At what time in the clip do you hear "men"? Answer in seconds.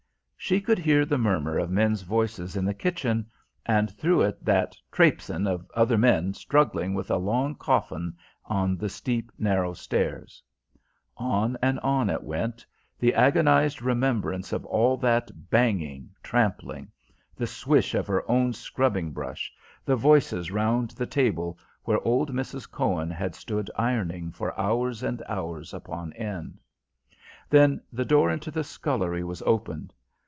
5.99-6.33